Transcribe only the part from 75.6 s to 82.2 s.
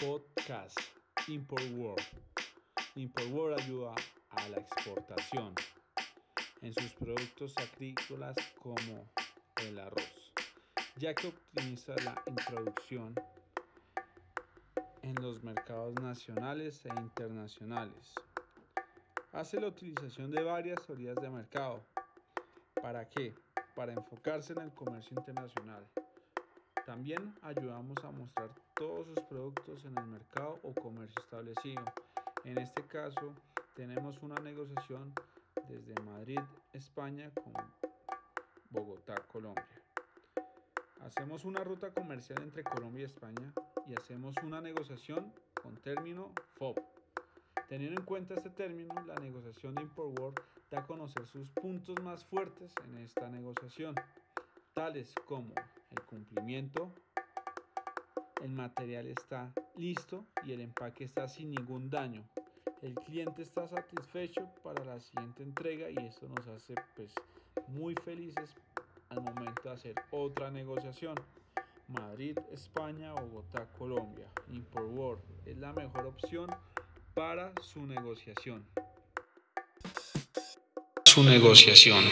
mejor opción para su negociación. Su negociación.